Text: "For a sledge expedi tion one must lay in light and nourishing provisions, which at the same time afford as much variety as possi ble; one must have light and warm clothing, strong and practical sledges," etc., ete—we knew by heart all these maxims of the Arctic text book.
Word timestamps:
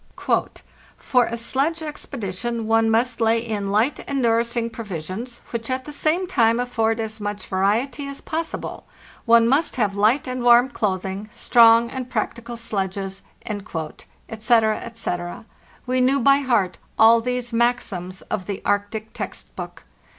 "For 0.99 1.25
a 1.25 1.37
sledge 1.37 1.81
expedi 1.81 2.35
tion 2.35 2.65
one 2.65 2.89
must 2.89 3.21
lay 3.21 3.37
in 3.37 3.69
light 3.71 4.03
and 4.09 4.19
nourishing 4.19 4.71
provisions, 4.71 5.41
which 5.51 5.69
at 5.69 5.85
the 5.85 5.91
same 5.93 6.25
time 6.25 6.59
afford 6.59 6.99
as 6.99 7.21
much 7.21 7.45
variety 7.45 8.07
as 8.07 8.19
possi 8.19 8.59
ble; 8.59 8.87
one 9.25 9.47
must 9.47 9.75
have 9.75 9.95
light 9.95 10.27
and 10.27 10.41
warm 10.41 10.69
clothing, 10.69 11.29
strong 11.31 11.91
and 11.91 12.09
practical 12.09 12.57
sledges," 12.57 13.21
etc., 13.47 14.81
ete—we 14.83 16.01
knew 16.01 16.19
by 16.19 16.37
heart 16.39 16.79
all 16.97 17.21
these 17.21 17.53
maxims 17.53 18.23
of 18.23 18.47
the 18.47 18.63
Arctic 18.65 19.13
text 19.13 19.55
book. 19.55 19.83